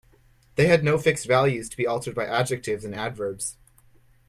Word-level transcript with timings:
They 0.55 0.65
had 0.65 0.83
no 0.83 0.97
fixed 0.97 1.27
values, 1.27 1.69
to 1.69 1.77
be 1.77 1.85
altered 1.85 2.15
by 2.15 2.25
adjectives 2.25 2.83
and 2.83 2.95
adverbs. 2.95 3.57